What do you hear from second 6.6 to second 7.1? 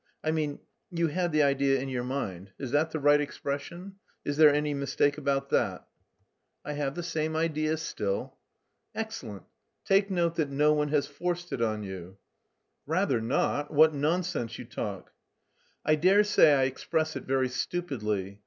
"I have the